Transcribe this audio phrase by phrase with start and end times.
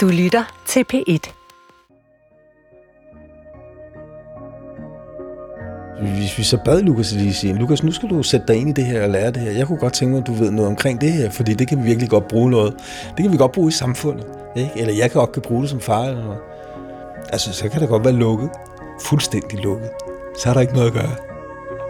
[0.00, 1.32] Du lytter til P1.
[6.02, 8.72] Hvis vi så bad Lukas lige sige, Lukas, nu skal du sætte dig ind i
[8.72, 9.50] det her og lære det her.
[9.50, 11.78] Jeg kunne godt tænke mig, at du ved noget omkring det her, fordi det kan
[11.78, 12.74] vi virkelig godt bruge noget.
[13.16, 14.26] Det kan vi godt bruge i samfundet.
[14.56, 14.70] Ikke?
[14.76, 16.38] Eller jeg kan godt kan bruge det som far eller noget.
[17.32, 18.50] Altså, så kan det godt være lukket.
[19.02, 19.90] Fuldstændig lukket.
[20.38, 21.14] Så er der ikke noget at gøre.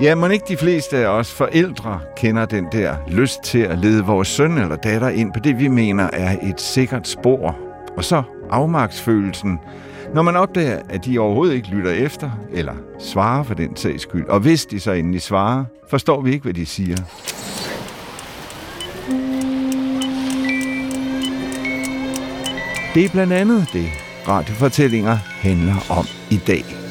[0.03, 4.05] Ja, men ikke de fleste af os forældre kender den der lyst til at lede
[4.05, 7.70] vores søn eller datter ind på det, vi mener er et sikkert spor.
[7.97, 9.59] Og så afmagtsfølelsen,
[10.15, 14.27] når man opdager, at de overhovedet ikke lytter efter, eller svarer for den sags skyld.
[14.27, 16.97] Og hvis de så endelig svarer, forstår vi ikke, hvad de siger.
[22.95, 23.87] Det er blandt andet det,
[24.29, 26.90] radiofortællinger handler om i dag.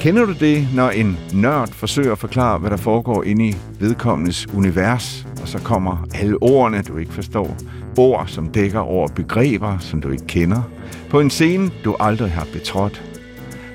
[0.00, 4.46] Kender du det, når en nørd forsøger at forklare, hvad der foregår inde i vedkommendes
[4.54, 7.56] univers, og så kommer alle ordene, du ikke forstår,
[7.98, 10.62] ord, som dækker over begreber, som du ikke kender,
[11.10, 13.02] på en scene, du aldrig har betrådt.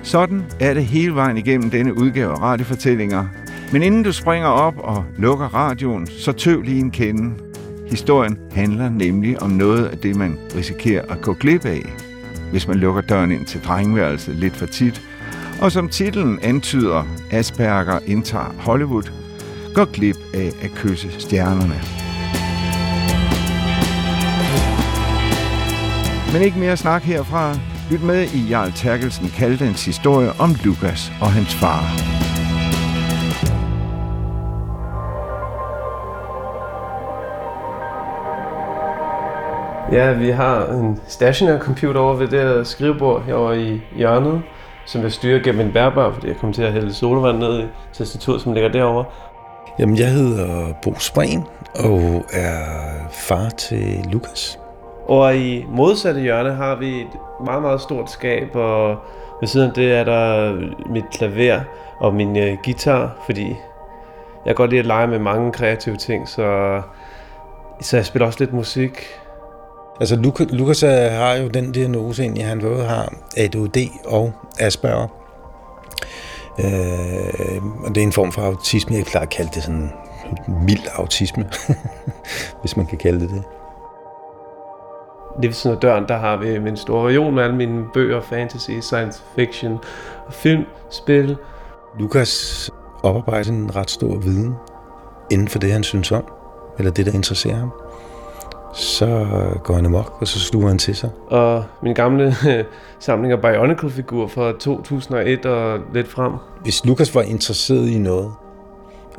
[0.03, 3.25] Sådan er det hele vejen igennem denne udgave af radiofortællinger.
[3.71, 7.33] Men inden du springer op og lukker radioen, så tøv lige en kende.
[7.89, 11.85] Historien handler nemlig om noget af det, man risikerer at gå glip af,
[12.51, 15.01] hvis man lukker døren ind til drengeværelset lidt for tit–
[15.61, 19.11] og som titlen antyder, Asperger indtager Hollywood,
[19.75, 21.81] går glip af at kysse stjernerne.
[26.33, 27.55] Men ikke mere snak herfra.
[27.91, 31.83] Lyt med i Jarl Terkelsen Kaldens historie om Lukas og hans far.
[39.91, 44.41] Ja, vi har en stationær computer over ved det skrivebord herovre i hjørnet
[44.85, 47.65] som jeg styrer gennem en bærbar, fordi jeg kommer til at hælde solvand ned i
[47.93, 49.05] tastaturet, som ligger derovre.
[49.79, 52.59] Jamen, jeg hedder Bo Spring og er
[53.11, 54.59] far til Lukas.
[55.07, 57.07] Og i modsatte hjørne har vi et
[57.45, 58.97] meget, meget stort skab, og
[59.41, 60.53] ved siden af det er der
[60.89, 61.59] mit klaver
[61.99, 63.47] og min uh, guitar, fordi
[64.45, 66.81] jeg kan godt lide at lege med mange kreative ting, så,
[67.81, 68.91] så jeg spiller også lidt musik.
[69.99, 75.07] Altså, Lukas, Lukas har jo den diagnose, egentlig, han både har ADHD og Asperger.
[76.59, 78.95] Øh, og det er en form for autisme.
[78.95, 79.91] Jeg plejer at kalde det sådan
[80.47, 81.49] mild autisme,
[82.61, 83.43] hvis man kan kalde det det.
[85.41, 88.21] Lige ved siden af døren, der har vi min store reol med alle mine bøger,
[88.21, 89.77] fantasy, science fiction,
[90.31, 91.37] film, spil.
[91.99, 92.71] Lukas
[93.03, 94.55] oparbejder en ret stor viden
[95.31, 96.23] inden for det, han synes om,
[96.77, 97.71] eller det, der interesserer ham
[98.75, 99.27] så
[99.63, 101.09] går han amok, og så sluger han til sig.
[101.27, 102.35] Og min gamle
[102.99, 106.33] samling af Bionicle-figurer fra 2001 og lidt frem.
[106.63, 108.31] Hvis Lukas var interesseret i noget,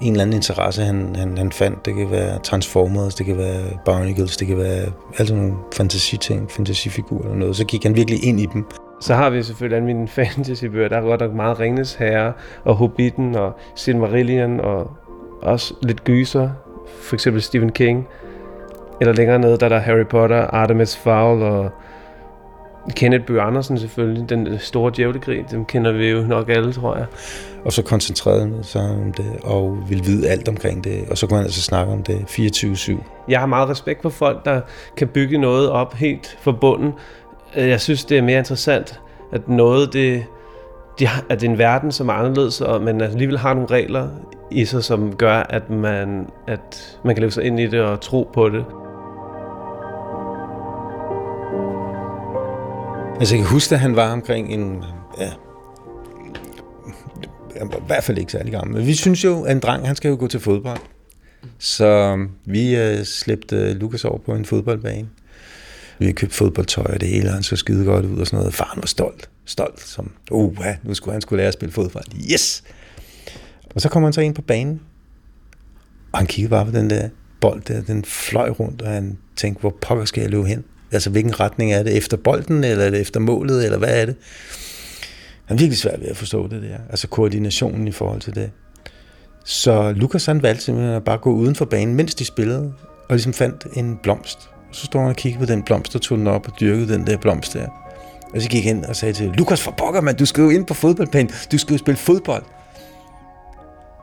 [0.01, 3.65] en eller anden interesse, han, han, han fandt, det kan være Transformers, det kan være
[3.85, 4.85] Bionicles, det kan være
[5.19, 8.65] alle sådan nogle fantasiting, fantasifigurer eller noget, så gik han virkelig ind i dem.
[9.01, 10.89] Så har vi selvfølgelig alle mine fantasybøger.
[10.89, 12.33] Der er godt nok meget Ringnes Herre
[12.65, 14.91] og Hobbiten og Silmarillion og
[15.43, 16.51] også lidt gyser.
[17.03, 18.09] For eksempel Stephen King.
[19.01, 21.71] Eller længere nede, der er der Harry Potter, Artemis Fowl og
[22.91, 24.31] Kenneth Bøge Andersen selvfølgelig.
[24.31, 27.07] Den store djævlegrig, dem kender vi jo nok alle, tror jeg.
[27.65, 31.05] Og så koncentrerede han sig om det, og ville vide alt omkring det.
[31.11, 33.03] Og så kunne han altså snakke om det 24-7.
[33.29, 34.61] Jeg har meget respekt for folk, der
[34.97, 36.93] kan bygge noget op helt fra bunden.
[37.57, 39.01] Jeg synes, det er mere interessant,
[39.33, 40.25] at noget, det,
[40.99, 43.71] de har, at det er en verden, som er anderledes, og man alligevel har nogle
[43.71, 44.09] regler
[44.51, 48.01] i sig, som gør, at man, at man kan leve sig ind i det og
[48.01, 48.65] tro på det.
[53.21, 54.85] Altså, jeg kan huske, at han var omkring en...
[55.19, 55.31] Ja,
[57.57, 58.77] i hvert fald ikke særlig gammel.
[58.77, 60.79] Men vi synes jo, at en dreng, han skal jo gå til fodbold.
[61.59, 65.09] Så um, vi øh, slæbte uh, Lukas over på en fodboldbane.
[65.99, 68.55] Vi købte fodboldtøj og det hele, han så skide godt ud og sådan noget.
[68.55, 69.31] Faren var stolt.
[69.45, 72.05] Stolt, som, oh, ja, nu skulle han skulle lære at spille fodbold.
[72.33, 72.65] Yes!
[73.75, 74.81] Og så kommer han så ind på banen,
[76.13, 77.09] og han kiggede bare på den der
[77.41, 80.65] bold der, den fløj rundt, og han tænkte, hvor pokker skal jeg løbe hen?
[80.93, 81.97] Altså, hvilken retning er det?
[81.97, 84.17] Efter bolden, eller er det efter målet, eller hvad er det?
[85.45, 86.77] Han er virkelig svært ved at forstå det der.
[86.91, 88.51] Altså koordinationen i forhold til det.
[89.45, 92.73] Så Lukas han valgte simpelthen at bare gå uden for banen, mens de spillede,
[93.09, 94.39] og ligesom fandt en blomst.
[94.73, 97.07] Så stod han og kiggede på den blomst, og tog den op og dyrkede den
[97.07, 97.67] der blomst der.
[98.35, 100.51] Og så gik han ind og sagde til Lukas, for pokker, man, du skal jo
[100.51, 101.31] ind på fodboldbanen.
[101.53, 102.43] Du skal jo spille fodbold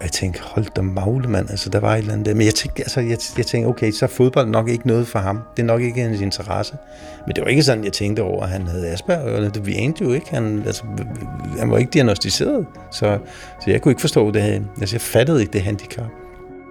[0.03, 1.50] jeg tænkte, hold da magle, mand.
[1.50, 2.33] Altså, der var et eller andet der.
[2.33, 5.19] Men jeg tænkte, altså, jeg, jeg tænkte, okay, så er fodbold nok ikke noget for
[5.19, 5.39] ham.
[5.57, 6.77] Det er nok ikke hans interesse.
[7.27, 9.50] Men det var ikke sådan, jeg tænkte over, at han havde Asperger.
[9.50, 10.29] Det, vi anede jo ikke.
[10.29, 10.83] Han, altså,
[11.59, 12.65] han var ikke diagnostiseret.
[12.91, 13.17] Så,
[13.59, 14.41] så jeg kunne ikke forstå det.
[14.79, 16.09] Altså, jeg fattede ikke det handicap.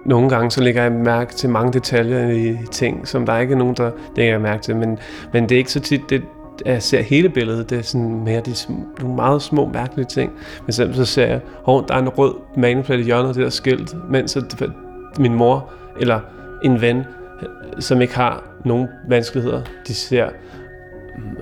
[0.05, 3.57] Nogle gange så lægger jeg mærke til mange detaljer i ting, som der ikke er
[3.57, 4.75] nogen, der lægger mærke til.
[4.75, 4.97] Men,
[5.33, 6.21] men det er ikke så tit, det,
[6.65, 8.55] jeg ser hele billedet, det er sådan mere de
[8.99, 10.31] nogle meget små, mærkelige ting.
[10.65, 13.43] Men selv så ser jeg, hov, der er en rød maneplade i hjørnet af det
[13.43, 14.71] der skilt, mens så
[15.19, 16.19] min mor eller
[16.63, 17.03] en ven,
[17.79, 20.29] som ikke har nogen vanskeligheder, de ser,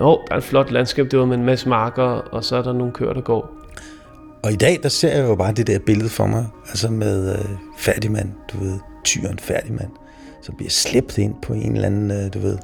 [0.00, 2.56] åh, oh, der er et flot landskab det var med en masse marker, og så
[2.56, 3.52] er der nogle køer, der går.
[4.42, 7.32] Og i dag, der ser jeg jo bare det der billede for mig, altså med
[7.38, 7.44] øh,
[7.78, 9.90] færdigmand, du ved, tyren færdigmand,
[10.42, 12.58] som bliver slæbt ind på en eller anden, øh, du ved,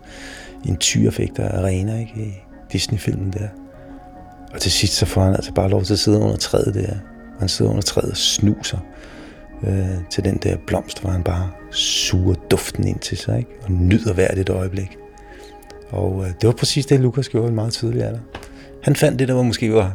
[0.68, 2.44] en tyrefægter arena, ikke?
[2.72, 3.48] Disney-filmen der.
[4.54, 6.94] Og til sidst så får han altså bare lov til at sidde under træet der.
[7.38, 8.78] Han sidder under træet og snuser
[9.66, 13.50] øh, til den der blomst, hvor han bare suger duften ind til sig, ikke?
[13.62, 14.98] Og nyder hvert et øjeblik.
[15.90, 18.20] Og øh, det var præcis det, Lukas gjorde en meget tidlig alder.
[18.82, 19.92] Han fandt det, der var måske var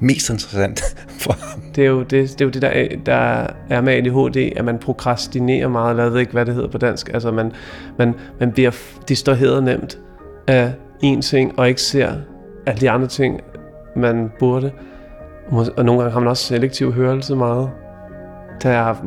[0.00, 0.82] mest interessant
[1.22, 1.62] for ham.
[1.74, 4.78] Det er jo det, det, er jo det der, der er med ADHD, at man
[4.78, 7.10] prokrastinerer meget, eller jeg ved ikke, hvad det hedder på dansk.
[7.14, 7.52] Altså man,
[7.98, 8.70] man, man bliver
[9.08, 9.98] distraheret nemt
[10.46, 12.12] af en ting, og ikke ser
[12.66, 13.40] alle de andre ting,
[13.96, 14.72] man burde.
[15.50, 17.70] Og nogle gange har man også selektiv hørelse meget.
[18.54, 19.02] Det har jeg haft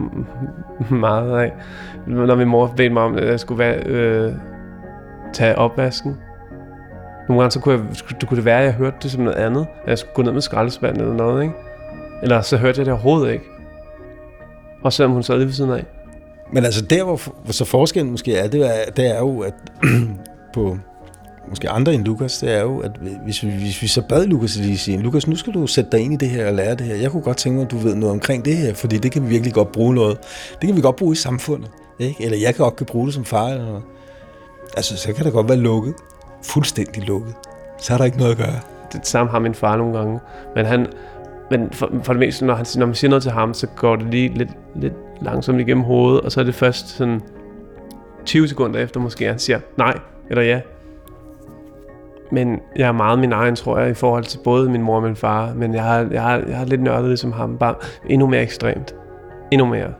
[0.91, 1.53] meget af.
[2.07, 4.33] Når min mor bedte mig om, at jeg skulle være, øh,
[5.33, 6.17] tage opvasken,
[7.27, 7.83] nogle gange så kunne, jeg,
[8.21, 9.67] det kunne det være, at jeg hørte det som noget andet.
[9.83, 11.55] At jeg skulle gå ned med skraldespanden eller noget, ikke?
[12.23, 13.45] Eller så hørte jeg det overhovedet ikke.
[14.83, 15.85] Og selvom hun sad lige ved siden af.
[16.53, 19.53] Men altså der, hvor, hvor så forskellen måske er, det er, det er jo, at
[20.53, 20.77] på
[21.49, 22.91] måske andre end Lukas, det er jo, at
[23.23, 25.99] hvis vi, hvis vi så bad Lukas lige sige, Lukas, nu skal du sætte dig
[25.99, 26.95] ind i det her og lære det her.
[26.95, 29.23] Jeg kunne godt tænke mig, at du ved noget omkring det her, fordi det kan
[29.23, 30.17] vi virkelig godt bruge noget.
[30.61, 31.69] Det kan vi godt bruge i samfundet.
[31.99, 32.23] Ikke?
[32.23, 33.83] Eller jeg kan godt kan bruge det som far eller noget.
[34.77, 35.93] Altså, så kan det godt være lukket
[36.43, 37.33] fuldstændig lukket.
[37.79, 38.59] Så er der ikke noget at gøre.
[38.93, 40.19] Det samme har min far nogle gange.
[40.55, 40.87] Men han,
[41.51, 43.95] men for, for det meste, når, han, når man siger noget til ham, så går
[43.95, 47.21] det lige lidt, lidt langsomt igennem hovedet, og så er det først sådan
[48.25, 49.99] 20 sekunder efter måske, han siger nej
[50.29, 50.61] eller ja.
[52.31, 55.03] Men jeg er meget min egen, tror jeg, i forhold til både min mor og
[55.03, 55.53] min far.
[55.53, 57.75] Men jeg har, jeg har, jeg har lidt nørdet ligesom ham, bare
[58.09, 58.95] endnu mere ekstremt.
[59.51, 59.93] Endnu mere.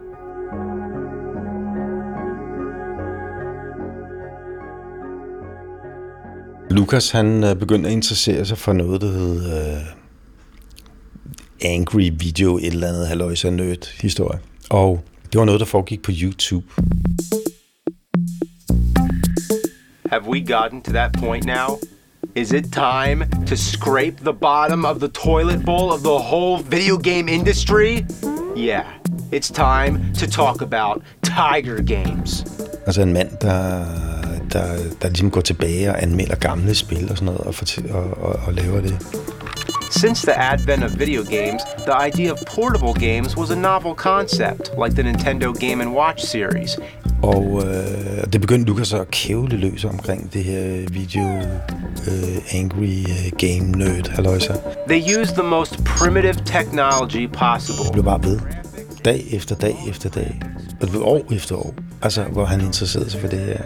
[6.70, 9.82] Lukas han øh, begyndte at interessere sig for noget, der hed uh,
[11.62, 14.40] Angry Video, et eller andet haløjse nødt historie.
[14.70, 16.66] Og det var noget, der foregik på YouTube.
[20.10, 21.97] Have we gotten to that point now?
[22.38, 26.96] Is it time to scrape the bottom of the toilet bowl of the whole video
[26.96, 28.06] game industry?
[28.56, 28.86] Yeah,
[29.32, 32.46] it's time to talk about Tiger Games.
[32.86, 33.86] Altså en mand, der
[34.54, 37.56] der, der ligesom går tilbage og anmelder gamle spil og sådan noget, og,
[37.96, 38.96] og, og, og laver det.
[39.92, 44.72] Since the advent of video games, the idea of portable games was a novel concept,
[44.84, 46.80] like the Nintendo Game & Watch series.
[47.24, 51.28] Og øh, det begyndte Lukas at kævle løs omkring det her video
[52.08, 54.54] øh, angry øh, game nerd halløjsa.
[54.88, 57.84] They used the most primitive technology possible.
[57.84, 58.40] Det blev bare ved.
[59.06, 60.40] Dag efter dag efter dag.
[60.58, 61.74] Og det blev år efter år.
[62.02, 63.62] Altså, hvor han interesserede sig for det her.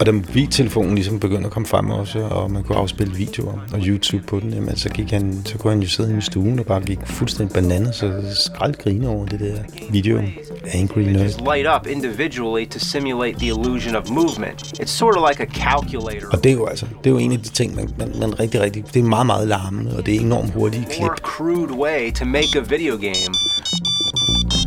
[0.00, 3.80] Og da mobiltelefonen ligesom begyndte at komme frem også, og man kunne afspille videoer og
[3.80, 6.66] YouTube på den, jamen, så, gik han, så kunne han jo sidde i stuen og
[6.66, 9.54] bare gik fuldstændig bananer, så skrald grine over det der
[9.90, 10.20] video.
[10.74, 11.54] Angry Nerd.
[11.54, 14.80] light up individually to simulate the illusion of movement.
[14.80, 16.28] It's sort of like a calculator.
[16.32, 18.40] Og det er jo altså, det er jo en af de ting, man, man, man
[18.40, 21.10] rigtig, rigtig, det er meget, meget larmende, og det er enormt hurtige klip.
[21.22, 23.34] Crude way to make a video game.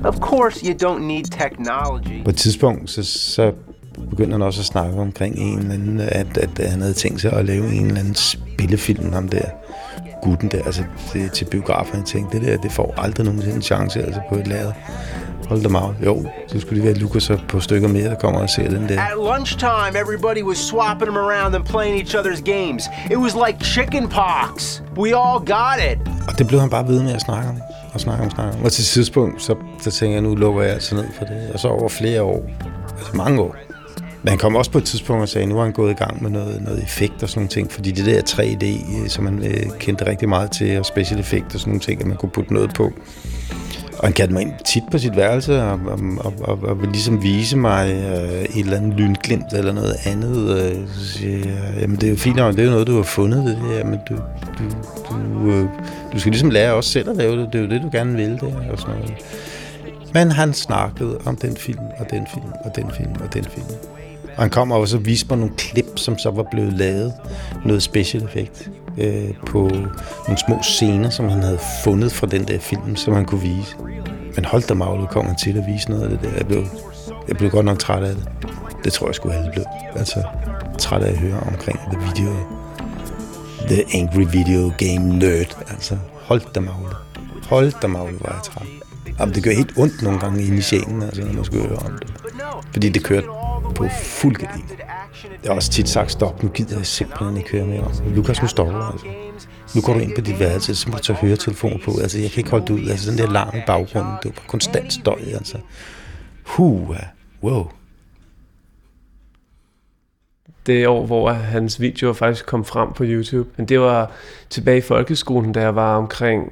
[0.03, 2.23] Of course, you don't need technology.
[2.23, 3.51] På et tidspunkt, så, så
[4.09, 7.33] begyndte han også at snakke omkring en eller anden, at, at han havde tænkt sig
[7.33, 9.45] at lave en eller anden spillefilm om der
[10.23, 11.95] gutten der, altså det, til biografen.
[11.95, 14.71] Jeg tænkte, det der, det får aldrig nogensinde en chance altså på et lader.
[15.49, 15.95] Hold da meget.
[16.05, 19.01] Jo, så skulle det være Lukas på stykker mere, der kommer og ser den der.
[19.01, 22.83] At lunchtime, everybody was swapping them around and playing each other's games.
[23.11, 24.81] It was like chicken pox.
[24.97, 25.97] We all got it.
[26.27, 27.61] Og det blev han bare ved med at snakke om.
[27.93, 28.63] Og snakke om, snakke om.
[28.63, 31.51] Og til tidspunkt, så, så tænker jeg, nu lukker jeg altså ned for det.
[31.53, 32.43] Og så over flere år,
[32.97, 33.55] altså mange år,
[34.27, 35.93] men han kom også på et tidspunkt og sagde, at nu har han gået i
[35.93, 38.65] gang med noget, noget effekt og sådan nogle ting, fordi det der 3D,
[39.03, 42.01] øh, som man øh, kendte rigtig meget til, og special effekt og sådan nogle ting,
[42.01, 42.83] at man kunne putte noget på.
[43.97, 46.91] Og han kaldte mig ind tit på sit værelse og, og, og, og, og ville
[46.91, 50.59] ligesom vise mig øh, et eller andet lynglimt eller noget andet.
[50.59, 53.03] Øh, så siger jeg, jamen det er jo fint, det er jo noget, du har
[53.03, 54.15] fundet det her, men du,
[54.57, 54.63] du,
[55.09, 55.65] du, øh,
[56.13, 57.53] du skal ligesom lære også selv at lave det.
[57.53, 59.13] Det er jo det, du gerne vil det og sådan noget.
[60.13, 63.96] Men han snakkede om den film, og den film, og den film, og den film.
[64.37, 67.13] Og han kom og så viste mig nogle klip, som så var blevet lavet.
[67.65, 69.59] Noget special effect øh, på
[70.27, 73.75] nogle små scener, som han havde fundet fra den der film, som han kunne vise.
[74.35, 76.29] Men hold da magle, kom han til at vise noget af det der.
[76.37, 76.63] Jeg blev,
[77.27, 78.29] jeg blev godt nok træt af det.
[78.83, 79.65] Det tror jeg skulle alle blev.
[79.95, 80.23] Altså,
[80.79, 82.33] træt af at høre omkring the video.
[83.67, 85.57] The angry video game nerd.
[85.69, 86.95] Altså, hold da magle.
[87.49, 88.67] Hold da magle, var jeg træt.
[89.19, 91.91] Jamen, det gør helt ondt nogle gange i sjælen, altså, når man skulle høre om
[92.01, 92.13] det.
[92.73, 93.27] Fordi det kørte
[93.77, 94.63] på fuld gardin.
[95.43, 97.91] Jeg har også tit sagt, stop, nu gider jeg simpelthen ikke høre mere om.
[98.15, 99.07] Lukas, nu stopper altså.
[99.75, 101.91] Nu går du ind på dit værelse, så må du tage høretelefoner på.
[102.01, 102.89] Altså, jeg kan ikke holde det ud.
[102.89, 105.57] Altså, den der larm i baggrunden, det var konstant støj, altså.
[106.43, 106.95] Huh,
[107.43, 107.67] wow.
[110.67, 113.49] det år, hvor hans videoer faktisk kom frem på YouTube.
[113.57, 114.11] Men det var
[114.49, 116.43] tilbage i folkeskolen, da jeg var omkring,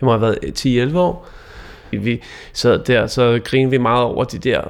[0.00, 1.28] jeg må have været 10-11 år.
[1.90, 4.60] Vi sad der, så grinede vi meget over de der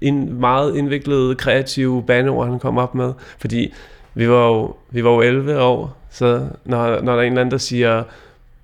[0.00, 3.12] in, meget indviklede, kreative bandeord, han kom op med.
[3.38, 3.72] Fordi
[4.14, 7.40] vi var jo, vi var jo 11 år, så når, når der er en eller
[7.40, 8.02] anden, der siger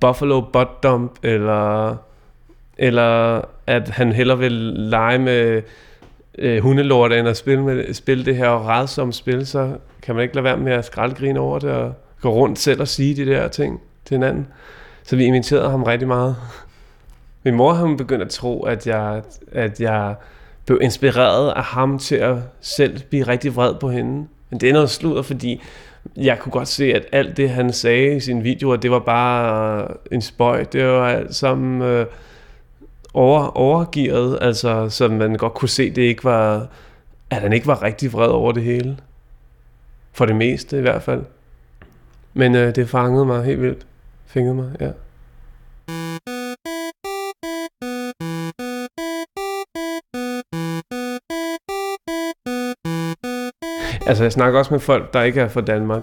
[0.01, 1.97] Buffalo Butt Dump, eller,
[2.79, 5.63] eller at han hellere vil lege med
[6.39, 9.73] øh, hundelort, end at spille, med, spille det her rædsomme spil, så
[10.03, 12.89] kan man ikke lade være med at skraldgrine over det, og gå rundt selv og
[12.89, 14.47] sige de der ting til hinanden.
[15.03, 16.37] Så vi imiterede ham rigtig meget.
[17.45, 19.23] Min mor har begyndt at tro, at jeg,
[19.53, 20.15] at jeg
[20.67, 24.27] blev inspireret af ham til at selv blive rigtig vred på hende.
[24.51, 25.63] Men det er noget sludder, fordi
[26.17, 29.83] jeg kunne godt se, at alt det, han sagde i sine videoer, det var bare
[29.83, 30.65] øh, en spøj.
[30.65, 32.07] Det var alt sammen øh,
[33.15, 36.69] over, overgivet, altså, så man godt kunne se, det ikke var,
[37.31, 38.97] at han ikke var rigtig vred over det hele.
[40.13, 41.23] For det meste i hvert fald.
[42.35, 43.87] Men øh, det fangede mig helt vildt.
[44.27, 44.91] Fingede mig, ja.
[54.07, 56.03] Altså, jeg snakker også med folk, der ikke er fra Danmark.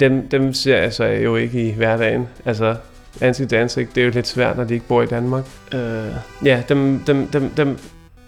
[0.00, 2.28] Dem, dem ser jeg så jo ikke i hverdagen.
[2.44, 2.76] Altså,
[3.20, 5.44] ansigt til ansigt, det er jo lidt svært, når de ikke bor i Danmark.
[5.74, 5.80] Uh,
[6.44, 7.78] ja, dem, dem, dem, dem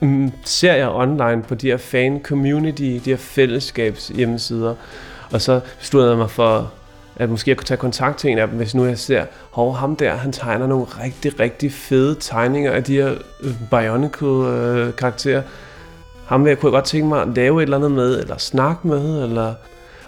[0.00, 4.74] mm, ser jeg online på de her fan-community, de her fællesskabs hjemmesider.
[5.32, 6.72] Og så besluttede jeg mig for,
[7.16, 9.74] at måske jeg kunne tage kontakt til en af dem, hvis nu jeg ser, hov,
[9.76, 15.38] ham der, han tegner nogle rigtig, rigtig fede tegninger af de her øh, Bionicle-karakterer.
[15.38, 15.44] Øh,
[16.28, 18.88] ham vil jeg kunne godt tænke mig at lave et eller andet med, eller snakke
[18.88, 19.54] med, eller...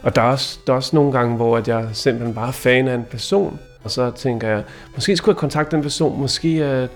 [0.02, 2.52] Og der er, også, der er også nogle gange, hvor at jeg simpelthen bare er
[2.52, 4.62] fan af en person, og så tænker jeg,
[4.94, 6.86] måske skulle jeg kontakte den person, måske er,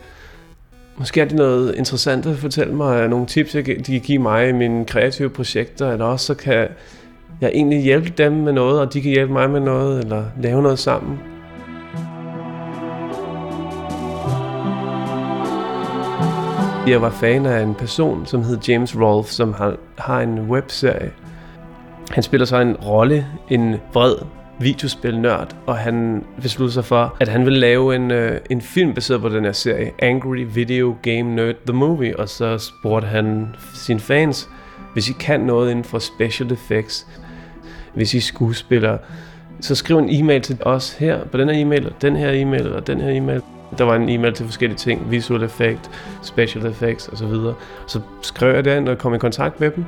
[0.97, 4.49] måske er det noget interessant at fortælle mig, øh, nogle tips, de kan give mig
[4.49, 6.69] i mine kreative projekter, eller også så kan
[7.41, 10.63] jeg egentlig hjælpe dem med noget, og de kan hjælpe mig med noget, eller lave
[10.63, 11.34] noget sammen.
[16.87, 21.11] Jeg var fan af en person, som hed James Rolfe, som har, har en webserie.
[22.11, 24.15] Han spiller så en rolle, en vred
[24.61, 29.21] videospilnørd, og han besluttede sig for, at han ville lave en, øh, en film baseret
[29.21, 34.01] på den her serie, Angry Video Game Nerd The Movie, og så spurgte han sine
[34.01, 34.49] fans,
[34.93, 37.07] hvis I kan noget inden for special effects,
[37.95, 38.99] hvis I skuespiller,
[39.61, 42.73] så skriv en e-mail til os her, på den her e-mail, og den her e-mail,
[42.73, 43.43] og den her e-mail.
[43.79, 45.91] Der var en e-mail til forskellige ting, visual effect,
[46.23, 47.27] special effects osv.
[47.27, 47.55] Så,
[47.87, 49.85] så skrev jeg den og kom i kontakt med dem.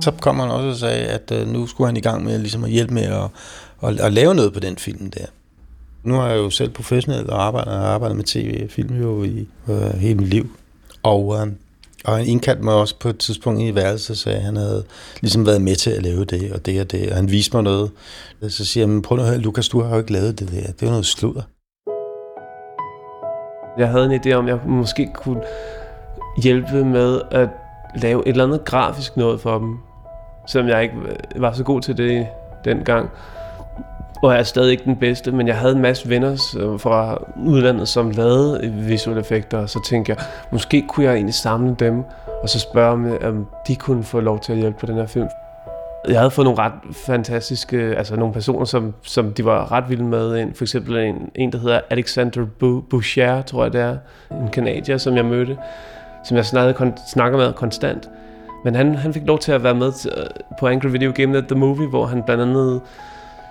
[0.00, 2.64] Så kom han også og sagde, at øh, nu skulle han i gang med ligesom
[2.64, 3.28] at hjælpe med at,
[3.82, 5.26] at, at lave noget på den film der.
[6.06, 9.24] Nu er jeg jo selv professionel og arbejder, og arbejdet med tv og film jo
[9.24, 10.50] i øh, hele mit liv.
[11.02, 11.46] Og, øh,
[12.04, 14.84] og han indkaldte mig også på et tidspunkt i værelset og sagde, at han havde
[15.20, 17.10] ligesom været med til at lave det og det og det.
[17.10, 17.90] Og han viste mig noget.
[18.48, 20.72] Så siger han, prøv nu at høre, Lukas, du har jo ikke lavet det der.
[20.72, 21.42] Det er jo noget sludder.
[23.78, 25.42] Jeg havde en idé om, at jeg måske kunne
[26.42, 27.48] hjælpe med at
[27.96, 29.78] lave et eller andet grafisk noget for dem.
[30.46, 30.94] Selvom jeg ikke
[31.36, 32.26] var så god til det
[32.64, 33.10] dengang.
[34.22, 37.18] Og jeg er stadig ikke den bedste, men jeg havde en masse venner øh, fra
[37.46, 40.18] udlandet, som lavede øh, visuelle effekter, og så tænkte jeg,
[40.52, 42.02] måske kunne jeg egentlig samle dem,
[42.42, 44.94] og så spørge om, øh, om de kunne få lov til at hjælpe på den
[44.94, 45.28] her film.
[46.08, 50.04] Jeg havde fået nogle ret fantastiske, altså nogle personer, som, som de var ret vilde
[50.04, 50.54] med ind.
[50.54, 52.46] For eksempel en, en der hedder Alexander
[52.90, 53.96] Boucher, tror jeg det er.
[54.30, 55.56] En kanadier, som jeg mødte,
[56.24, 58.08] som jeg snakkede, snakker med konstant.
[58.64, 60.12] Men han, han fik lov til at være med til,
[60.60, 62.80] på Angry Video Game Net The Movie, hvor han blandt andet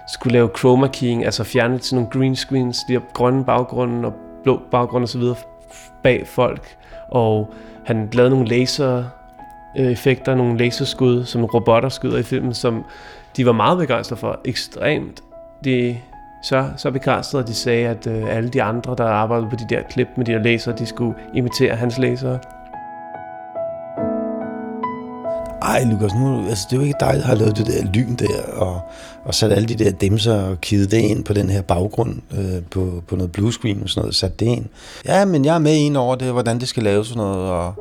[0.08, 4.14] skulle lave chroma keying, altså fjerne sådan nogle green screens, de her grønne baggrunde og
[4.44, 5.22] blå baggrunde osv.
[6.04, 6.76] bag folk.
[7.10, 7.54] Og
[7.86, 9.04] han lavede nogle laser
[9.76, 12.86] effekter, nogle laserskud, som robotter skyder i filmen, som
[13.38, 14.40] de var meget begejstrede for.
[14.46, 15.24] Ekstremt.
[15.64, 15.98] De
[16.44, 19.76] så, så begejstrede, at de sagde, at øh, alle de andre, der arbejdede på de
[19.76, 22.38] der klip med de der laser, de skulle imitere hans laser.
[25.66, 28.16] Ej, Lukas, nu, altså, det er jo ikke dig, der har lavet det der lyn
[28.16, 28.82] der, og,
[29.26, 32.64] og sat alle de der dæmser og kidet det ind på den her baggrund, øh,
[32.72, 34.66] på, på noget bluescreen og sådan noget, sat det ind.
[35.06, 37.74] Ja, men jeg er med ind over det, hvordan det skal laves sådan noget, og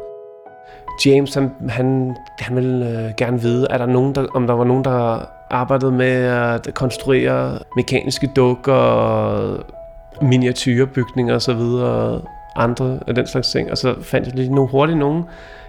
[1.06, 4.64] James, han, han, han vil øh, gerne vide, er der nogen, der, om der var
[4.64, 9.64] nogen, der arbejdede med at konstruere mekaniske dukker,
[10.22, 12.22] miniatyrbygninger osv., og
[12.56, 13.70] andre af den slags ting.
[13.70, 15.24] Og så fandt jeg lige nogle hurtigt nogen.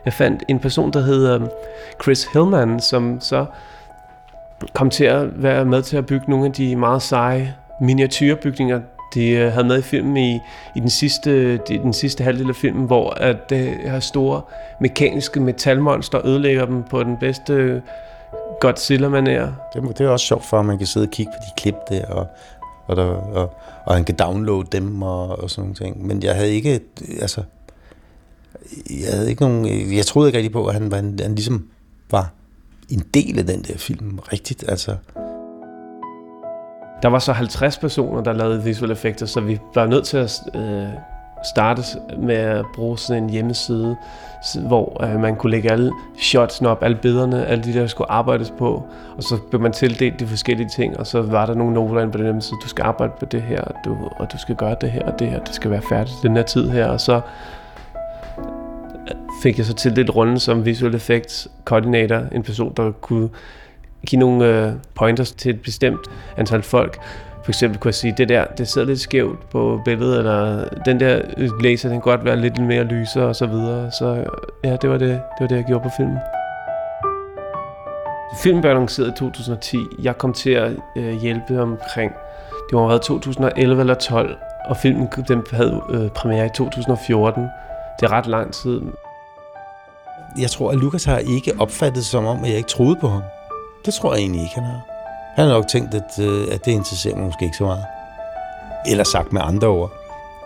[0.06, 1.50] Jeg fandt en person, der hedder um,
[2.04, 3.46] Chris Hillman, som så
[4.74, 8.82] kom til at være med til at bygge nogle af de meget seje miniatyrbygninger,
[9.14, 10.40] de øh, havde med i filmen i,
[10.76, 14.42] i den, sidste, de, den sidste halvdel af filmen, hvor at det her store
[14.80, 17.82] mekaniske metalmonster ødelægger dem på den bedste øh,
[18.66, 19.46] Godzilla-manér.
[19.74, 21.76] Det, det er også sjovt for, at man kan sidde og kigge på de klip
[21.90, 22.28] der, og,
[22.88, 23.54] og, der, og,
[23.86, 26.08] og han kan downloade dem og, og sådan nogle ting.
[26.08, 26.82] Men jeg havde ikke,
[27.22, 27.44] altså,
[28.90, 31.68] jeg havde ikke nogen, jeg troede ikke rigtig på, at han, var, han ligesom
[32.12, 32.32] var
[32.90, 34.96] en del af den der film, rigtigt, altså.
[37.02, 40.42] Der var så 50 personer, der lavede visuelle effekter, så vi var nødt til at
[40.56, 40.88] øh,
[41.50, 41.82] starte
[42.18, 43.96] med at bruge sådan en hjemmeside,
[44.68, 48.54] hvor øh, man kunne lægge alle shotsene op, alle billederne, alle de der skulle arbejdes
[48.58, 48.84] på,
[49.18, 52.18] og så blev man tildelt de forskellige ting, og så var der nogle noter på
[52.18, 54.92] den hjemmeside, du skal arbejde på det her, og du, og du skal gøre det
[54.92, 57.22] her og det her, det skal være færdigt den her tid her, og så
[59.08, 63.30] øh, fik jeg så tildelt runde som visual effects coordinator, en person, der kunne
[64.06, 67.00] give nogle øh, pointers til et bestemt antal folk.
[67.46, 71.00] For eksempel kunne jeg sige, det der, det sidder lidt skævt på billedet, eller den
[71.00, 71.22] der
[71.62, 73.92] laser, den kan godt være lidt mere lysere og så videre.
[73.92, 74.26] Så
[74.64, 76.18] ja, det var det, det, var det jeg gjorde på filmen.
[78.44, 79.78] Filmen blev annonceret i 2010.
[80.02, 82.12] Jeg kom til at øh, hjælpe omkring,
[82.70, 87.44] det var været 2011 eller 12, og filmen den havde øh, premiere i 2014.
[88.00, 88.82] Det er ret lang tid.
[90.40, 93.08] Jeg tror, at Lukas har ikke opfattet det som om, at jeg ikke troede på
[93.08, 93.22] ham.
[93.86, 94.95] Det tror jeg egentlig ikke, han har.
[95.36, 97.86] Han har nok tænkt, at, øh, at det interesserer mig måske ikke så meget.
[98.88, 99.92] Eller sagt med andre ord.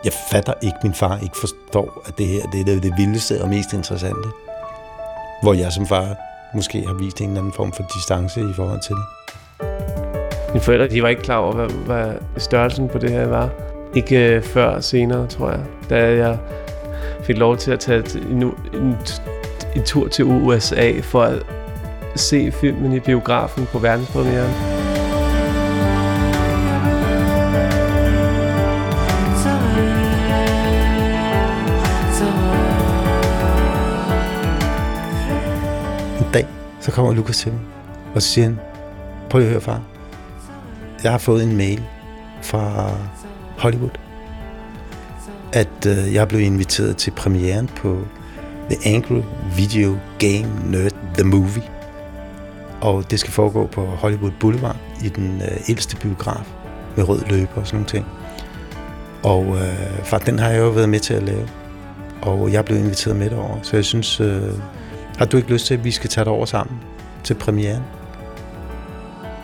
[0.04, 3.42] Jeg fatter ikke, min far ikke forstår, at det her det er det, det vildeste
[3.42, 4.30] og mest interessante.
[5.42, 6.16] Hvor jeg som far
[6.54, 9.06] måske har vist en eller anden form for distance i forhold til det.
[10.54, 13.50] Mine forældre de var ikke klar over, hvad, hvad størrelsen på det her var.
[13.96, 15.64] Ikke øh, før senere, tror jeg.
[15.90, 16.38] Da jeg
[17.24, 18.98] fik lov til at tage en, en,
[19.76, 21.46] en tur til USA for at
[22.16, 24.79] se filmen i biografen på verdenspremieren.
[36.82, 37.62] Så kommer Lukas til mig,
[38.16, 38.60] og så siger han,
[39.30, 39.82] prøv at høre far,
[41.04, 41.84] jeg har fået en mail
[42.42, 42.92] fra
[43.58, 43.90] Hollywood,
[45.54, 47.98] at øh, jeg blev inviteret til premieren på
[48.70, 49.22] The Angry
[49.56, 51.64] Video Game Nerd The Movie.
[52.82, 56.46] Og det skal foregå på Hollywood Boulevard i den øh, ældste biograf
[56.96, 58.06] med rød løber og sådan nogle ting.
[59.24, 61.48] Og øh, far, den har jeg jo været med til at lave.
[62.22, 64.42] Og jeg blev inviteret med derover, så jeg synes, øh,
[65.20, 66.78] har du ikke lyst til, at vi skal tage dig over sammen
[67.24, 67.84] til premieren?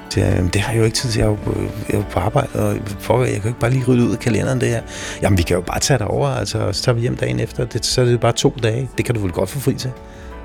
[0.10, 2.04] Så, øh, det har jeg jo ikke tid til, jeg er jo på, jeg er
[2.04, 4.70] på arbejde, og for, jeg kan jo ikke bare lige rydde ud af kalenderen det
[4.70, 4.82] her.
[5.22, 7.66] Jamen, vi kan jo bare tage dig over, altså, så tager vi hjem dagen efter,
[7.66, 8.90] det, så er det bare to dage.
[8.98, 9.92] Det kan du vel godt få fri til.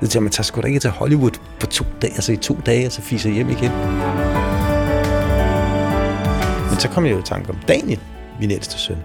[0.01, 2.59] Det er, man tager sgu da ikke til Hollywood på to dage, altså i to
[2.65, 3.71] dage, og så fiser hjem igen.
[6.69, 7.99] Men så kom jeg jo i tanke om Daniel,
[8.39, 8.97] min ældste søn.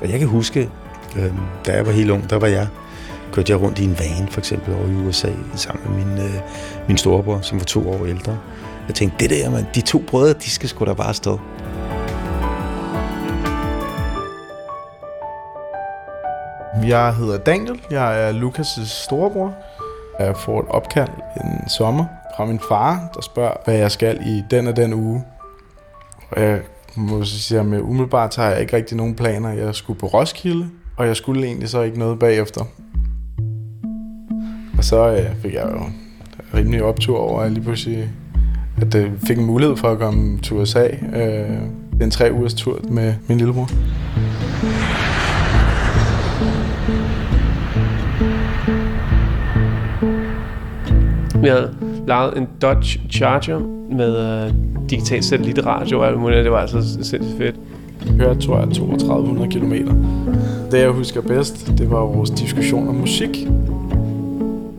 [0.00, 0.70] Og jeg kan huske,
[1.16, 1.32] øh,
[1.66, 2.66] da jeg var helt ung, der var jeg,
[3.32, 6.40] kørte jeg rundt i en van, for eksempel over i USA, sammen med min, øh,
[6.88, 8.38] min storebror, som var to år ældre.
[8.88, 11.40] Jeg tænkte, det der, man, de to brødre, de skal sgu da bare stå.
[16.86, 17.80] Jeg hedder Daniel.
[17.90, 19.54] Jeg er Lukas' storebror.
[20.18, 22.04] Jeg får et opkald en sommer
[22.36, 25.24] fra min far, der spørger, hvad jeg skal i den og den uge.
[26.30, 26.60] Og jeg
[26.96, 29.50] må sige, at umiddelbart har jeg ikke rigtig nogen planer.
[29.50, 32.64] Jeg skulle på Roskilde, og jeg skulle egentlig så ikke noget bagefter.
[34.78, 35.80] Og så øh, fik jeg jo
[36.58, 38.08] rimelig optur over, at lige pludselig
[38.80, 40.86] at jeg fik en mulighed for at komme til USA.
[41.16, 41.58] Øh,
[42.02, 43.68] en tre ugers tur med min lillebror.
[51.40, 51.74] Vi havde
[52.06, 53.58] lavet en Dodge Charger
[53.90, 54.54] med uh,
[54.90, 56.44] digital satellitradio og alt muligt.
[56.44, 57.56] Det var altså sindssygt fedt.
[58.06, 59.72] Jeg hørte, tror jeg, 3200 km.
[60.70, 63.48] Det, jeg husker bedst, det var vores diskussion om musik.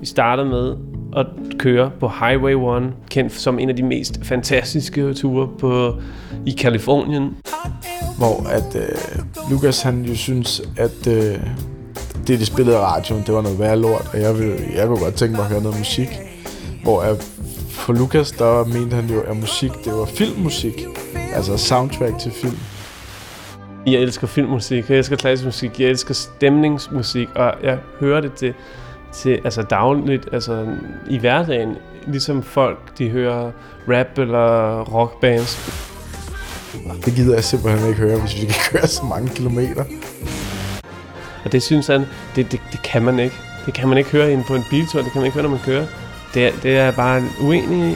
[0.09, 0.75] Vi startede med
[1.17, 1.25] at
[1.57, 5.95] køre på Highway 1, kendt som en af de mest fantastiske ture på,
[6.45, 7.37] i Kalifornien.
[8.17, 11.39] Hvor at øh, Lukas han jo synes, at øh,
[12.27, 14.99] det, de spillede i radioen, det var noget værre lort, og jeg, ville, jeg kunne
[14.99, 16.09] godt tænke mig at høre noget musik.
[16.83, 17.23] Hvor at
[17.69, 20.85] for Lukas, der mente han jo, at musik, det var filmmusik.
[21.35, 22.57] Altså soundtrack til film.
[23.85, 28.53] Jeg elsker filmmusik, jeg elsker klassisk musik, jeg elsker stemningsmusik, og jeg hører det til,
[29.13, 30.67] til altså dagligt, altså
[31.09, 31.75] i hverdagen,
[32.07, 33.51] ligesom folk, de hører
[33.89, 35.79] rap eller rockbands.
[37.05, 39.83] Det gider jeg simpelthen ikke høre, hvis vi kan køre så mange kilometer.
[41.45, 43.35] Og det synes han, det, det, det kan man ikke.
[43.65, 45.49] Det kan man ikke høre ind på en biltur, det kan man ikke høre, når
[45.49, 45.85] man kører.
[46.33, 47.95] Det, er- det er jeg bare uenig i.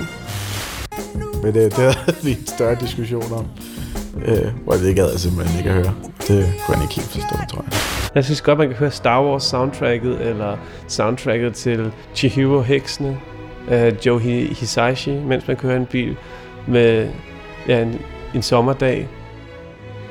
[1.43, 3.45] Men det, det havde vi en større diskussion om.
[4.25, 5.93] Øh, hvor det gad jeg simpelthen ikke at høre.
[6.27, 7.79] Det kunne han ikke helt forstå, tror jeg.
[8.15, 13.17] Jeg synes godt, man kan høre Star Wars soundtracket, eller soundtracket til Chihiro Heksene,
[13.67, 16.17] uh, Joe Hisaishi, mens man kører en bil
[16.67, 17.09] med
[17.67, 18.01] ja, en,
[18.35, 19.07] en sommerdag.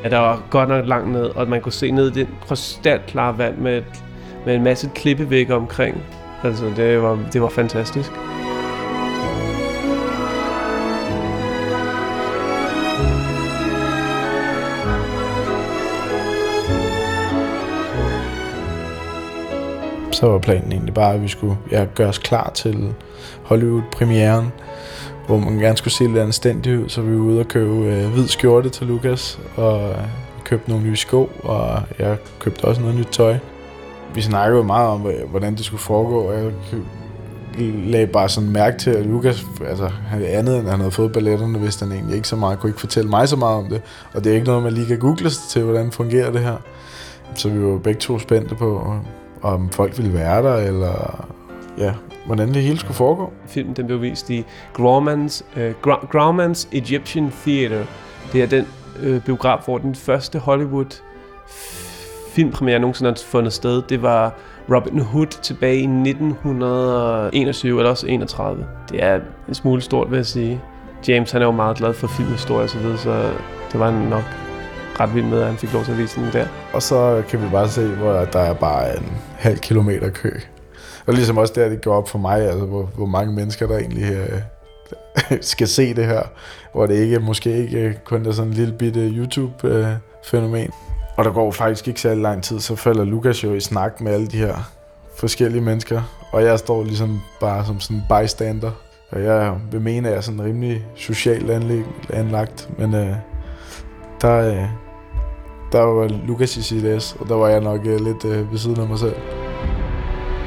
[0.05, 3.39] Ja, der var godt nok langt ned, og man kunne se ned i den krystalklare
[3.39, 4.05] vand med, et,
[4.47, 6.03] med en masse klippevæg omkring.
[6.45, 8.13] Altså, det var, det var fantastisk.
[20.23, 22.95] Så var planen egentlig bare, at vi skulle ja, gøre os klar til
[23.43, 24.53] Hollywood-premieren,
[25.27, 28.13] hvor man gerne skulle se lidt anstændigt ud, så vi var ude og købe øh,
[28.13, 29.97] hvid skjorte til Lukas, og øh,
[30.45, 33.37] købte nogle nye sko, og jeg købte også noget nyt tøj.
[34.15, 36.53] Vi snakkede jo meget om, hvordan det skulle foregå, og jeg
[37.87, 41.61] lagde bare sådan mærke til, at Lukas, altså han andet end han havde fået balletterne,
[41.61, 43.83] vidste han egentlig ikke så meget, kunne ikke fortælle mig så meget om det,
[44.15, 46.57] og det er ikke noget, man lige kan google sig til, hvordan fungerer det her.
[47.35, 48.97] Så vi var begge to spændte på,
[49.43, 51.27] om folk ville være der, eller
[51.79, 51.93] ja,
[52.27, 53.33] hvordan det hele skulle foregå.
[53.47, 54.45] Filmen den blev vist i
[54.79, 57.85] Grauman's, øh, Gra- Grauman's Egyptian Theater.
[58.33, 58.67] Det er den
[59.03, 61.01] øh, biograf, hvor den første Hollywood
[62.33, 63.83] filmpremiere nogensinde har fundet sted.
[63.89, 64.35] Det var
[64.75, 68.67] Robin Hood tilbage i 1921 eller også 31.
[68.91, 70.61] Det er en smule stort, vil jeg sige.
[71.09, 73.31] James han er jo meget glad for filmhistorie og så videre, så
[73.73, 74.25] det var nok
[75.03, 76.47] ret vild med, at han fik lov til at vise den der.
[76.73, 80.31] Og så kan vi bare se, hvor der er bare en halv kilometer kø.
[81.07, 83.79] Og ligesom også der, det går op for mig, altså hvor, hvor mange mennesker, der
[83.79, 84.39] egentlig øh,
[85.53, 86.23] skal se det her.
[86.73, 90.71] Hvor det ikke måske ikke kun er sådan en lille bitte YouTube-fænomen.
[91.17, 94.13] Og der går faktisk ikke særlig lang tid, så falder Lukas jo i snak med
[94.13, 94.71] alle de her
[95.17, 96.03] forskellige mennesker.
[96.33, 98.71] Og jeg står ligesom bare som sådan en bystander.
[99.11, 102.69] Og jeg vil mene, at jeg er sådan rimelig socialt anlæg, anlagt.
[102.79, 103.15] Men øh,
[104.23, 104.69] der, øh,
[105.73, 108.81] der var Lukas i CDS, og der var jeg nok øh, lidt øh, ved siden
[108.81, 109.15] af mig selv.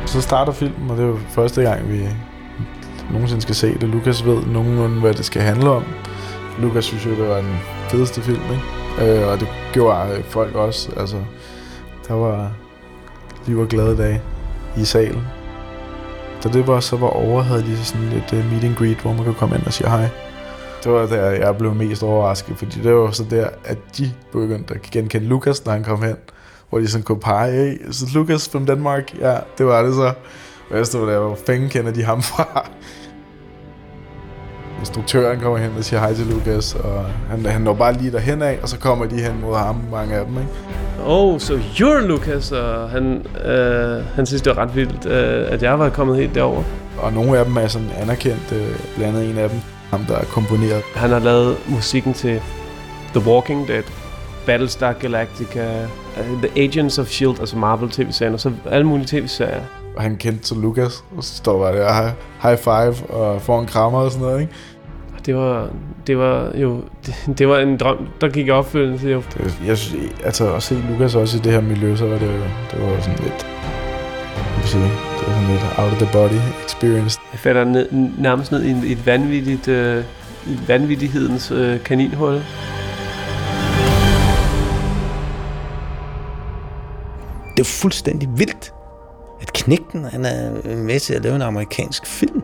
[0.06, 2.08] Så starter filmen, og det er jo første gang, vi
[3.12, 3.90] nogensinde skal se det.
[3.90, 5.84] Lukas ved nogenlunde, hvad det skal handle om.
[6.60, 7.58] Lukas synes jo, det var den
[7.90, 9.20] fedeste film, ikke?
[9.20, 10.92] Øh, og det gjorde øh, folk også.
[10.98, 11.18] Altså,
[12.08, 12.52] der var
[13.48, 14.22] liv og glade dage
[14.78, 15.22] i salen.
[16.44, 19.14] Da det var, så var over, havde de sådan et uh, meet and greet, hvor
[19.14, 20.10] man kunne komme ind og sige hej.
[20.86, 24.74] Det var der, jeg blev mest overrasket, fordi det var så der, at de begyndte
[24.74, 26.16] at genkende Lukas, når han kom hen.
[26.70, 29.14] Hvor de sådan kunne pege, hey, så Lukas from Denmark.
[29.20, 30.14] Ja, det var det så.
[30.70, 32.70] Og jeg stod der, hvor fanden kender de ham fra?
[34.80, 38.42] Instruktøren kommer hen og siger hej til Lukas, og han, han når bare lige derhen
[38.42, 40.50] af, og så kommer de hen mod ham, mange af dem, ikke?
[41.06, 45.64] Oh, so you're Lucas, og han, øh, han synes, det var ret vildt, øh, at
[45.64, 46.64] jeg var kommet helt derover.
[46.98, 50.16] Og nogle af dem er sådan anerkendt, øh, blandt andet en af dem, ham der
[50.16, 50.84] er komponeret.
[50.96, 52.42] Han har lavet musikken til
[53.14, 53.84] The Walking Dead,
[54.46, 55.84] Battlestar Galactica,
[56.20, 59.62] uh, The Agents of S.H.I.E.L.D., altså Marvel tv-serien, og så alle mulige tv-serier.
[59.96, 63.66] Og han kendte så Lukas, og så står bare der, high, five, og får en
[63.66, 64.54] krammer og sådan noget, ikke?
[65.26, 65.70] Det var,
[66.08, 69.22] det var jo, det, det var en drøm, der gik i opfyldelse jo.
[69.34, 72.44] Det, jeg synes, altså at se Lukas også i det her miljø, så var det,
[72.72, 73.48] det var sådan lidt,
[74.38, 77.20] jeg vil sige, det var sådan lidt out of the body experience.
[77.36, 80.04] Jeg falder ned, nærmest ned i et- et vanvittigt, øh,
[80.48, 82.34] et vanvittighedens øh, kaninhul.
[87.58, 88.74] Det er fuldstændig vildt,
[89.42, 92.44] at Knægten han er med til at lave en amerikansk film,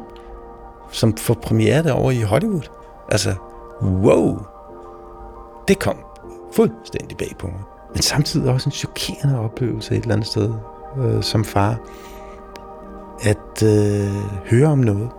[0.92, 2.70] som får premiere derovre i Hollywood.
[3.12, 3.36] Altså,
[3.84, 4.38] wow!
[5.68, 5.96] Det kom
[6.56, 7.60] fuldstændig bag på mig.
[7.94, 10.54] Men samtidig også en chokerende oplevelse et eller andet sted
[10.98, 11.80] øh, som far.
[13.22, 14.12] At øh,
[14.46, 15.10] høre om noget,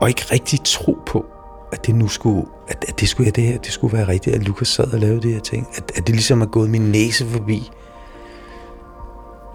[0.00, 1.26] og ikke rigtig tro på,
[1.72, 4.36] at det nu skulle, at, at det skulle, ja, det her, det skulle være rigtigt,
[4.36, 5.68] at Lukas sad og lavede de her ting.
[5.74, 7.70] At, at det ligesom er gået min næse forbi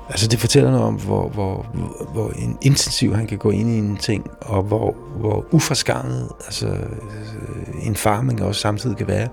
[0.09, 1.65] Altså det fortæller noget om, hvor, hvor,
[2.13, 6.67] hvor en intensiv han kan gå ind i en ting, og hvor, hvor uforskammet altså,
[6.67, 9.27] øh, en far, man også samtidig kan være.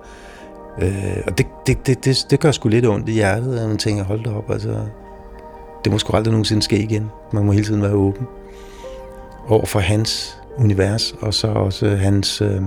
[0.82, 3.78] Øh, og det, det, det, det, det gør sgu lidt ondt i hjertet, at man
[3.78, 4.86] tænker, hold da op, altså,
[5.84, 7.10] det må sgu aldrig nogensinde ske igen.
[7.32, 8.26] Man må hele tiden være åben
[9.50, 12.40] over for hans univers, og så også hans...
[12.40, 12.62] Øh,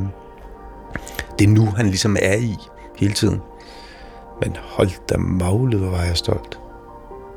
[1.39, 2.55] det nu, han ligesom er i
[2.97, 3.41] hele tiden.
[4.41, 6.59] Men hold da magle, hvor var jeg stolt.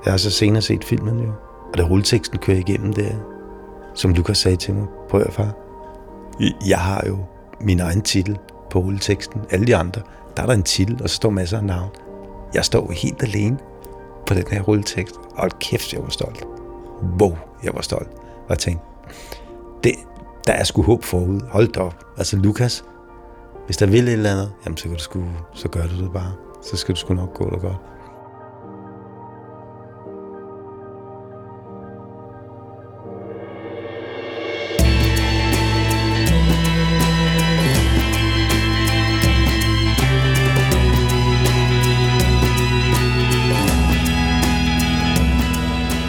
[0.05, 1.33] Jeg har så senere set filmen jo,
[1.73, 3.11] og da rulleteksten kører igennem der,
[3.95, 5.55] som Lukas sagde til mig, prøv at far,
[6.67, 7.19] jeg har jo
[7.61, 8.39] min egen titel
[8.71, 9.41] på rulleteksten.
[9.51, 10.03] Alle de andre,
[10.37, 11.91] der er der en titel, og så står masser af navn.
[12.55, 13.59] Jeg står helt alene
[14.27, 16.45] på den her rulletekst, og kæft, jeg var stolt.
[17.21, 18.09] Wow, jeg var stolt.
[18.19, 18.85] Og jeg tænkte,
[19.85, 19.93] det,
[20.47, 21.41] der er sgu håb forud.
[21.51, 22.07] Hold da op.
[22.19, 22.85] Altså Lukas,
[23.67, 26.13] hvis der vil et eller andet, jamen så, kan du sgu, så gør du det
[26.13, 26.33] bare.
[26.63, 27.77] Så skal du sgu nok gå det godt.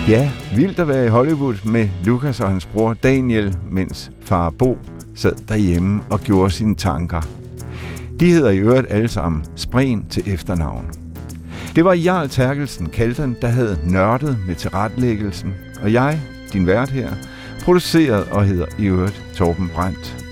[0.10, 4.78] Ja, vildt at være i Hollywood med Lukas og hans bror Daniel, mens far Bo
[5.16, 7.22] sad derhjemme og gjorde sine tanker.
[8.20, 10.86] De hedder i øvrigt alle sammen Spren til efternavn.
[11.76, 16.20] Det var Jarl Terkelsen Kalten, der havde nørdet med tilrettelæggelsen, og jeg,
[16.54, 17.10] din vært her,
[17.64, 20.26] produceret og hedder i øvrigt Torben Brandt.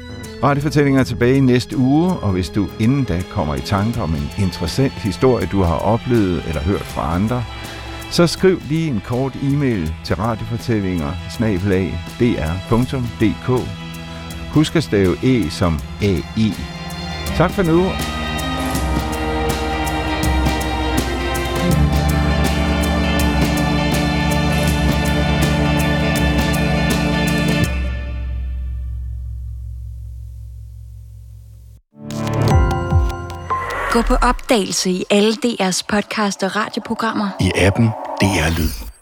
[0.44, 4.10] Radiofortællinger er tilbage i næste uge, og hvis du inden da kommer i tanker om
[4.10, 7.44] en interessant historie, du har oplevet eller hørt fra andre,
[8.16, 11.12] så skriv lige en kort e-mail til radiofortællinger
[12.70, 13.68] dr.dk.
[14.54, 16.54] Husk at stave E som AI.
[17.38, 17.84] Tak for nu.
[33.92, 37.30] Gå på opdagelse i alle DR's podcast og radioprogrammer.
[37.40, 38.95] I appen DR Lyd.